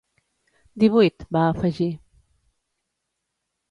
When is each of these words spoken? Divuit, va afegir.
Divuit, 0.85 1.27
va 1.37 1.45
afegir. 1.53 1.89